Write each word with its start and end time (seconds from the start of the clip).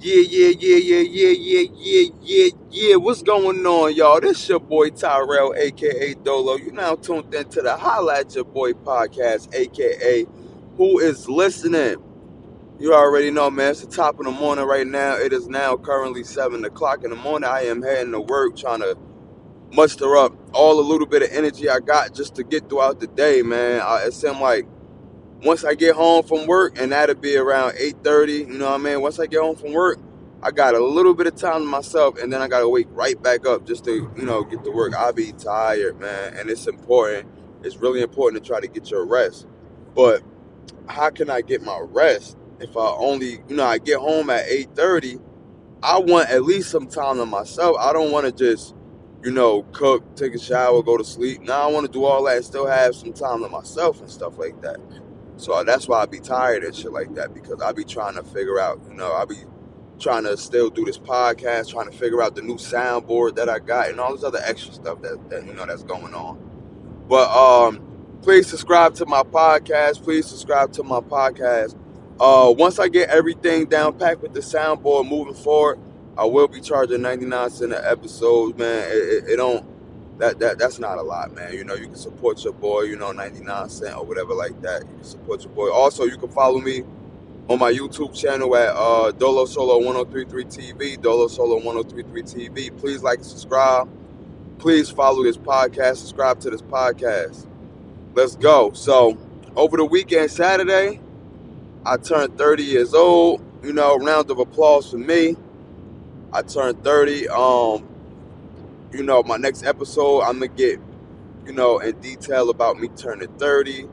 Yeah, 0.00 0.22
yeah, 0.28 0.48
yeah, 0.60 0.76
yeah, 0.76 0.98
yeah, 1.00 1.30
yeah, 1.38 1.68
yeah, 1.74 2.10
yeah, 2.22 2.50
yeah. 2.70 2.96
What's 2.96 3.22
going 3.22 3.66
on, 3.66 3.94
y'all? 3.96 4.20
This 4.20 4.48
your 4.50 4.60
boy 4.60 4.90
Tyrell, 4.90 5.54
aka 5.56 6.14
Dolo. 6.16 6.56
You 6.56 6.72
now 6.72 6.96
tuned 6.96 7.34
into 7.34 7.62
the 7.62 7.78
Highlight 7.78 8.34
Your 8.34 8.44
Boy 8.44 8.72
podcast, 8.74 9.54
aka 9.54 10.26
Who 10.76 10.98
is 11.00 11.30
Listening. 11.30 11.96
You 12.78 12.94
already 12.94 13.30
know, 13.30 13.50
man. 13.50 13.72
It's 13.72 13.82
the 13.82 13.88
top 13.88 14.20
of 14.20 14.26
the 14.26 14.32
morning 14.32 14.66
right 14.66 14.86
now. 14.86 15.16
It 15.16 15.32
is 15.32 15.48
now 15.48 15.76
currently 15.76 16.24
seven 16.24 16.64
o'clock 16.64 17.04
in 17.04 17.10
the 17.10 17.16
morning. 17.16 17.48
I 17.50 17.62
am 17.62 17.82
heading 17.82 18.12
to 18.12 18.20
work, 18.20 18.56
trying 18.56 18.80
to 18.80 18.98
muster 19.74 20.16
up 20.16 20.34
all 20.54 20.76
the 20.76 20.82
little 20.82 21.06
bit 21.06 21.22
of 21.22 21.30
energy 21.32 21.68
I 21.70 21.80
got 21.80 22.14
just 22.14 22.36
to 22.36 22.44
get 22.44 22.68
throughout 22.70 23.00
the 23.00 23.08
day, 23.08 23.42
man. 23.42 23.80
I, 23.82 24.04
it 24.06 24.14
seemed 24.14 24.40
like 24.40 24.66
once 25.42 25.64
I 25.64 25.74
get 25.74 25.94
home 25.94 26.24
from 26.24 26.46
work, 26.46 26.78
and 26.78 26.92
that'll 26.92 27.14
be 27.14 27.36
around 27.36 27.74
8:30, 27.76 28.38
you 28.38 28.58
know 28.58 28.66
what 28.70 28.80
I 28.80 28.82
mean? 28.82 29.00
Once 29.00 29.18
I 29.18 29.26
get 29.26 29.40
home 29.40 29.56
from 29.56 29.72
work, 29.72 29.98
I 30.42 30.50
got 30.50 30.74
a 30.74 30.84
little 30.84 31.14
bit 31.14 31.26
of 31.26 31.34
time 31.34 31.62
to 31.62 31.66
myself, 31.66 32.18
and 32.18 32.32
then 32.32 32.40
I 32.40 32.48
gotta 32.48 32.68
wake 32.68 32.88
right 32.90 33.20
back 33.22 33.46
up 33.46 33.66
just 33.66 33.84
to, 33.84 34.10
you 34.16 34.24
know, 34.24 34.44
get 34.44 34.64
to 34.64 34.70
work. 34.70 34.94
I'll 34.94 35.12
be 35.12 35.32
tired, 35.32 36.00
man, 36.00 36.34
and 36.36 36.50
it's 36.50 36.66
important. 36.66 37.28
It's 37.62 37.76
really 37.78 38.02
important 38.02 38.42
to 38.42 38.48
try 38.48 38.60
to 38.60 38.66
get 38.66 38.90
your 38.90 39.04
rest. 39.04 39.46
But 39.94 40.22
how 40.86 41.10
can 41.10 41.30
I 41.30 41.40
get 41.40 41.62
my 41.62 41.80
rest 41.80 42.36
if 42.60 42.76
I 42.76 42.88
only, 42.98 43.42
you 43.48 43.56
know, 43.56 43.64
I 43.64 43.78
get 43.78 43.98
home 43.98 44.30
at 44.30 44.46
8:30? 44.48 45.20
I 45.82 45.98
want 45.98 46.30
at 46.30 46.44
least 46.44 46.70
some 46.70 46.86
time 46.86 47.18
to 47.18 47.26
myself. 47.26 47.76
I 47.78 47.92
don't 47.92 48.10
want 48.10 48.26
to 48.26 48.32
just, 48.32 48.74
you 49.22 49.30
know, 49.30 49.62
cook, 49.72 50.16
take 50.16 50.34
a 50.34 50.38
shower, 50.38 50.82
go 50.82 50.96
to 50.96 51.04
sleep. 51.04 51.42
Now 51.42 51.68
I 51.68 51.72
want 51.72 51.86
to 51.86 51.92
do 51.92 52.04
all 52.04 52.24
that 52.24 52.36
and 52.36 52.44
still 52.44 52.66
have 52.66 52.94
some 52.94 53.12
time 53.12 53.42
to 53.42 53.48
myself 53.48 54.00
and 54.00 54.10
stuff 54.10 54.38
like 54.38 54.60
that. 54.62 54.78
So 55.36 55.62
that's 55.64 55.86
why 55.86 56.02
I 56.02 56.06
be 56.06 56.20
tired 56.20 56.64
and 56.64 56.74
shit 56.74 56.92
like 56.92 57.14
that 57.14 57.34
because 57.34 57.60
I 57.60 57.72
be 57.72 57.84
trying 57.84 58.14
to 58.14 58.22
figure 58.22 58.58
out, 58.58 58.80
you 58.88 58.94
know, 58.94 59.12
I 59.12 59.24
be 59.24 59.36
trying 59.98 60.24
to 60.24 60.36
still 60.36 60.70
do 60.70 60.84
this 60.84 60.98
podcast, 60.98 61.70
trying 61.70 61.90
to 61.90 61.96
figure 61.96 62.22
out 62.22 62.34
the 62.34 62.42
new 62.42 62.56
soundboard 62.56 63.36
that 63.36 63.48
I 63.48 63.58
got 63.58 63.88
and 63.88 64.00
all 64.00 64.14
this 64.14 64.24
other 64.24 64.40
extra 64.44 64.72
stuff 64.72 65.02
that, 65.02 65.30
that 65.30 65.46
you 65.46 65.52
know 65.52 65.66
that's 65.66 65.82
going 65.82 66.14
on. 66.14 66.38
But 67.08 67.30
um 67.30 67.82
please 68.22 68.46
subscribe 68.46 68.94
to 68.96 69.06
my 69.06 69.22
podcast. 69.22 70.02
Please 70.02 70.26
subscribe 70.26 70.72
to 70.72 70.82
my 70.82 71.00
podcast. 71.00 71.74
Uh 72.20 72.52
once 72.56 72.78
I 72.78 72.88
get 72.88 73.10
everything 73.10 73.66
down 73.66 73.98
packed 73.98 74.22
with 74.22 74.34
the 74.34 74.40
soundboard 74.40 75.08
moving 75.08 75.34
forward, 75.34 75.78
I 76.16 76.24
will 76.24 76.48
be 76.48 76.60
charging 76.60 77.02
99 77.02 77.50
cents 77.50 77.60
an 77.60 77.84
episode, 77.84 78.58
man. 78.58 78.88
It, 78.90 78.94
it, 78.94 79.28
it 79.30 79.36
don't 79.36 79.66
that, 80.18 80.38
that 80.38 80.58
that's 80.58 80.78
not 80.78 80.98
a 80.98 81.02
lot, 81.02 81.34
man. 81.34 81.52
You 81.52 81.64
know, 81.64 81.74
you 81.74 81.86
can 81.86 81.96
support 81.96 82.42
your 82.42 82.54
boy, 82.54 82.82
you 82.82 82.96
know, 82.96 83.12
99 83.12 83.68
cent 83.68 83.96
or 83.96 84.04
whatever 84.04 84.34
like 84.34 84.60
that. 84.62 84.82
You 84.82 84.94
can 84.94 85.04
support 85.04 85.42
your 85.42 85.52
boy. 85.52 85.70
Also, 85.70 86.04
you 86.04 86.16
can 86.16 86.30
follow 86.30 86.58
me 86.58 86.84
on 87.48 87.58
my 87.58 87.72
YouTube 87.72 88.14
channel 88.14 88.56
at 88.56 88.74
uh, 88.74 89.12
Dolo 89.12 89.44
Solo 89.44 89.78
1033 89.78 90.44
TV, 90.44 91.00
Dolo 91.00 91.28
Solo 91.28 91.56
1033 91.56 92.22
TV. 92.22 92.78
Please 92.78 93.02
like 93.02 93.18
and 93.18 93.26
subscribe. 93.26 93.88
Please 94.58 94.88
follow 94.88 95.22
this 95.22 95.36
podcast, 95.36 95.96
subscribe 95.96 96.40
to 96.40 96.50
this 96.50 96.62
podcast. 96.62 97.46
Let's 98.14 98.36
go. 98.36 98.72
So, 98.72 99.18
over 99.54 99.76
the 99.76 99.84
weekend, 99.84 100.30
Saturday, 100.30 100.98
I 101.84 101.98
turned 101.98 102.38
30 102.38 102.62
years 102.62 102.94
old. 102.94 103.42
You 103.62 103.72
know, 103.72 103.96
round 103.98 104.30
of 104.30 104.38
applause 104.38 104.90
for 104.90 104.98
me. 104.98 105.36
I 106.32 106.42
turned 106.42 106.82
30. 106.82 107.28
Um, 107.28 107.86
you 108.96 109.02
know, 109.02 109.22
my 109.22 109.36
next 109.36 109.64
episode, 109.64 110.22
I'm 110.22 110.40
gonna 110.40 110.48
get, 110.48 110.80
you 111.46 111.52
know, 111.52 111.78
in 111.78 112.00
detail 112.00 112.50
about 112.50 112.78
me 112.78 112.88
turning 112.96 113.28
30. 113.38 113.88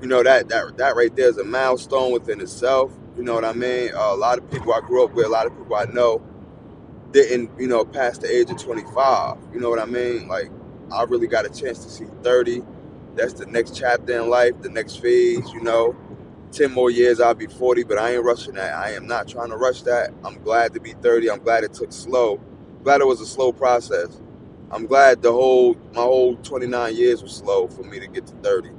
You 0.00 0.08
know, 0.08 0.22
that 0.22 0.48
that 0.48 0.76
that 0.78 0.96
right 0.96 1.14
there 1.14 1.28
is 1.28 1.38
a 1.38 1.44
milestone 1.44 2.12
within 2.12 2.40
itself. 2.40 2.92
You 3.16 3.22
know 3.24 3.34
what 3.34 3.44
I 3.44 3.52
mean? 3.52 3.92
Uh, 3.94 4.14
a 4.14 4.16
lot 4.16 4.38
of 4.38 4.50
people 4.50 4.72
I 4.74 4.80
grew 4.80 5.04
up 5.04 5.14
with, 5.14 5.26
a 5.26 5.30
lot 5.30 5.46
of 5.46 5.56
people 5.56 5.76
I 5.76 5.84
know, 5.84 6.22
didn't, 7.12 7.50
you 7.60 7.68
know, 7.68 7.84
pass 7.84 8.18
the 8.18 8.34
age 8.34 8.50
of 8.50 8.58
25. 8.58 9.38
You 9.54 9.60
know 9.60 9.70
what 9.70 9.80
I 9.80 9.86
mean? 9.86 10.28
Like, 10.28 10.50
I 10.92 11.04
really 11.04 11.28
got 11.28 11.46
a 11.46 11.50
chance 11.50 11.84
to 11.84 11.90
see 11.90 12.06
30. 12.22 12.62
That's 13.16 13.34
the 13.34 13.46
next 13.46 13.76
chapter 13.76 14.20
in 14.20 14.30
life, 14.30 14.60
the 14.62 14.70
next 14.70 14.96
phase, 14.96 15.50
you 15.52 15.62
know. 15.62 15.96
10 16.52 16.72
more 16.72 16.90
years, 16.90 17.20
I'll 17.20 17.34
be 17.34 17.46
40, 17.48 17.84
but 17.84 17.98
I 17.98 18.14
ain't 18.14 18.24
rushing 18.24 18.54
that. 18.54 18.74
I 18.74 18.92
am 18.92 19.06
not 19.06 19.28
trying 19.28 19.50
to 19.50 19.56
rush 19.56 19.82
that. 19.82 20.12
I'm 20.24 20.42
glad 20.42 20.74
to 20.74 20.80
be 20.80 20.92
30. 20.94 21.30
I'm 21.30 21.40
glad 21.40 21.64
it 21.64 21.74
took 21.74 21.92
slow. 21.92 22.40
Glad 22.84 23.02
it 23.02 23.08
was 23.08 23.20
a 23.20 23.26
slow 23.26 23.52
process. 23.52 24.21
I'm 24.72 24.86
glad 24.86 25.20
the 25.20 25.30
whole 25.30 25.74
my 25.92 26.00
whole 26.00 26.36
29 26.36 26.96
years 26.96 27.22
was 27.22 27.36
slow 27.36 27.68
for 27.68 27.82
me 27.82 28.00
to 28.00 28.06
get 28.06 28.26
to 28.28 28.32
30. 28.36 28.70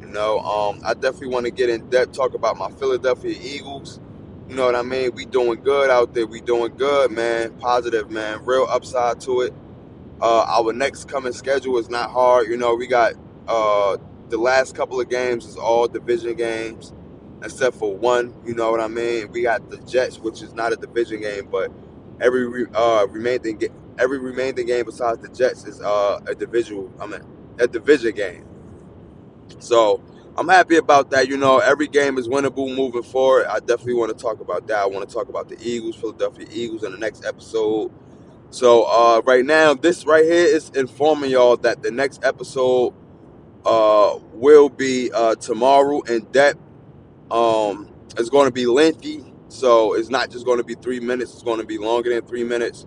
You 0.00 0.06
know, 0.08 0.40
um, 0.40 0.82
I 0.84 0.92
definitely 0.92 1.28
want 1.28 1.46
to 1.46 1.52
get 1.52 1.70
in 1.70 1.88
depth, 1.88 2.12
talk 2.12 2.34
about 2.34 2.58
my 2.58 2.70
Philadelphia 2.72 3.34
Eagles. 3.40 3.98
You 4.48 4.56
know 4.56 4.66
what 4.66 4.74
I 4.74 4.82
mean? 4.82 5.12
We 5.14 5.24
doing 5.24 5.62
good 5.62 5.88
out 5.88 6.12
there. 6.12 6.26
We 6.26 6.42
doing 6.42 6.76
good, 6.76 7.10
man. 7.12 7.52
Positive, 7.58 8.10
man. 8.10 8.44
Real 8.44 8.66
upside 8.68 9.20
to 9.22 9.42
it. 9.42 9.54
Uh, 10.20 10.44
our 10.48 10.72
next 10.74 11.08
coming 11.08 11.32
schedule 11.32 11.78
is 11.78 11.88
not 11.88 12.10
hard. 12.10 12.48
You 12.48 12.58
know, 12.58 12.74
we 12.74 12.86
got 12.86 13.14
uh, 13.48 13.96
the 14.28 14.36
last 14.36 14.74
couple 14.74 15.00
of 15.00 15.08
games 15.08 15.46
is 15.46 15.56
all 15.56 15.88
division 15.88 16.34
games, 16.34 16.92
except 17.42 17.76
for 17.76 17.96
one. 17.96 18.34
You 18.44 18.54
know 18.54 18.70
what 18.70 18.80
I 18.80 18.88
mean? 18.88 19.32
We 19.32 19.42
got 19.42 19.70
the 19.70 19.78
Jets, 19.78 20.18
which 20.18 20.42
is 20.42 20.52
not 20.52 20.72
a 20.74 20.76
division 20.76 21.22
game, 21.22 21.48
but 21.50 21.72
every 22.20 22.66
uh, 22.74 23.06
remaining 23.06 23.58
every 23.98 24.18
remaining 24.18 24.66
game 24.66 24.84
besides 24.84 25.20
the 25.20 25.28
Jets 25.28 25.64
is 25.64 25.80
uh, 25.80 26.20
a 26.26 26.34
division. 26.34 26.92
I 27.00 27.06
mean, 27.06 27.20
a 27.58 27.66
division 27.66 28.14
game. 28.14 28.46
So 29.58 30.02
I'm 30.36 30.48
happy 30.48 30.76
about 30.76 31.10
that. 31.10 31.28
You 31.28 31.36
know, 31.36 31.58
every 31.58 31.88
game 31.88 32.18
is 32.18 32.28
winnable 32.28 32.74
moving 32.74 33.02
forward. 33.02 33.46
I 33.46 33.60
definitely 33.60 33.94
want 33.94 34.16
to 34.16 34.22
talk 34.22 34.40
about 34.40 34.66
that. 34.68 34.78
I 34.78 34.86
want 34.86 35.08
to 35.08 35.14
talk 35.14 35.28
about 35.28 35.48
the 35.48 35.56
Eagles, 35.60 35.96
Philadelphia 35.96 36.46
Eagles, 36.50 36.84
in 36.84 36.92
the 36.92 36.98
next 36.98 37.24
episode. 37.24 37.92
So 38.50 38.84
uh, 38.84 39.22
right 39.24 39.44
now, 39.44 39.74
this 39.74 40.04
right 40.04 40.24
here 40.24 40.46
is 40.46 40.70
informing 40.70 41.30
y'all 41.30 41.56
that 41.58 41.82
the 41.82 41.90
next 41.90 42.24
episode 42.24 42.94
uh, 43.64 44.18
will 44.32 44.68
be 44.68 45.10
uh, 45.12 45.36
tomorrow 45.36 46.00
in 46.02 46.24
depth. 46.32 46.58
Um, 47.30 47.90
it's 48.18 48.28
going 48.28 48.46
to 48.46 48.52
be 48.52 48.66
lengthy, 48.66 49.24
so 49.48 49.94
it's 49.94 50.10
not 50.10 50.30
just 50.30 50.44
going 50.44 50.58
to 50.58 50.64
be 50.64 50.74
three 50.74 51.00
minutes. 51.00 51.32
It's 51.32 51.42
going 51.42 51.60
to 51.60 51.66
be 51.66 51.78
longer 51.78 52.10
than 52.10 52.26
three 52.26 52.44
minutes. 52.44 52.86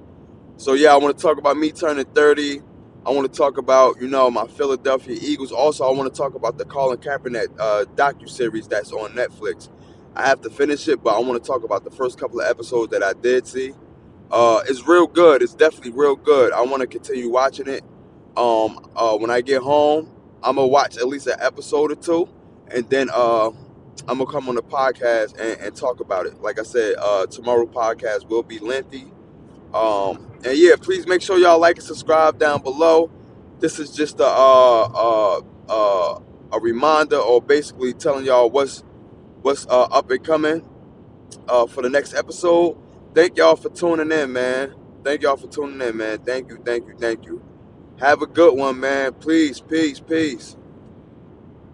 So 0.58 0.74
yeah, 0.74 0.94
I 0.94 0.98
want 0.98 1.18
to 1.18 1.22
talk 1.22 1.38
about 1.38 1.58
me 1.58 1.72
turning 1.72 2.06
30. 2.06 2.62
I 3.06 3.12
want 3.12 3.32
to 3.32 3.38
talk 3.38 3.58
about 3.58 4.02
you 4.02 4.08
know 4.08 4.32
my 4.32 4.48
Philadelphia 4.48 5.18
Eagles. 5.22 5.52
Also, 5.52 5.84
I 5.84 5.92
want 5.92 6.12
to 6.14 6.18
talk 6.18 6.34
about 6.34 6.58
the 6.58 6.66
Colin 6.66 6.98
Kaepernick 6.98 7.48
uh, 7.60 7.86
docu 7.96 8.30
series 8.30 8.68
that's 8.68 8.92
on 8.92 9.12
Netflix. 9.12 9.70
I 10.16 10.26
have 10.28 10.42
to 10.42 10.50
finish 10.50 10.88
it, 10.88 11.04
but 11.04 11.16
I 11.16 11.20
want 11.20 11.44
to 11.44 11.46
talk 11.46 11.64
about 11.64 11.84
the 11.84 11.92
first 11.92 12.18
couple 12.18 12.40
of 12.40 12.48
episodes 12.48 12.92
that 12.92 13.04
I 13.04 13.14
did 13.14 13.46
see. 13.46 13.74
Uh, 14.32 14.62
it's 14.68 14.88
real 14.88 15.08
good. 15.08 15.42
It's 15.42 15.54
definitely 15.54 15.92
real 15.92 16.16
good. 16.16 16.54
I 16.54 16.62
want 16.62 16.82
to 16.82 16.88
continue 16.88 17.30
watching 17.30 17.68
it. 17.68 17.84
Um, 18.38 18.90
uh, 18.96 19.18
when 19.18 19.30
I 19.30 19.42
get 19.42 19.62
home, 19.62 20.10
I'm 20.42 20.56
gonna 20.56 20.68
watch 20.68 20.98
at 20.98 21.08
least 21.08 21.28
an 21.28 21.40
episode 21.40 21.92
or 21.92 21.96
two, 21.96 22.30
and 22.70 22.90
then 22.90 23.10
uh, 23.14 23.48
I'm 24.08 24.18
gonna 24.18 24.26
come 24.26 24.48
on 24.48 24.56
the 24.56 24.64
podcast 24.64 25.38
and, 25.38 25.60
and 25.62 25.76
talk 25.76 26.00
about 26.00 26.28
it. 26.28 26.42
Like 26.42 26.60
I 26.60 26.64
said, 26.64 26.96
uh, 26.98 27.26
tomorrow 27.28 27.66
podcast 27.66 28.30
will 28.30 28.44
be 28.44 28.60
lengthy. 28.60 29.12
Um, 29.76 30.32
and 30.46 30.58
yeah, 30.58 30.76
please 30.82 31.08
make 31.08 31.22
sure 31.24 31.40
y'all 31.40 31.60
like 31.60 31.78
and 31.78 31.86
subscribe 31.86 32.40
down 32.40 32.64
below. 32.64 33.12
This 33.60 33.80
is 33.80 33.92
just 33.92 34.22
a 34.22 34.26
uh, 34.28 34.90
uh, 34.96 35.42
uh, 35.70 36.22
a 36.54 36.62
reminder, 36.62 37.18
or 37.18 37.42
basically 37.42 37.94
telling 37.94 38.26
y'all 38.26 38.50
what's 38.52 38.84
what's 39.44 39.68
uh, 39.68 39.84
up 39.86 40.12
and 40.12 40.24
coming 40.24 40.70
uh, 41.50 41.68
for 41.68 41.84
the 41.84 41.90
next 41.90 42.16
episode. 42.16 42.78
Thank 43.16 43.38
y'all 43.38 43.58
for 43.58 43.70
tuning 43.70 44.12
in, 44.12 44.34
man. 44.34 44.76
Thank 45.04 45.24
y'all 45.24 45.38
for 45.38 45.48
tuning 45.48 45.82
in, 45.88 45.98
man. 45.98 46.20
Thank 46.20 46.50
you, 46.50 46.60
thank 46.66 46.88
you, 46.88 46.96
thank 47.00 47.26
you. 47.26 47.44
Have 48.00 48.22
a 48.24 48.28
good 48.28 48.58
one, 48.58 48.80
man. 48.80 49.14
Please, 49.16 49.62
peace, 49.62 50.00
peace. 50.02 50.58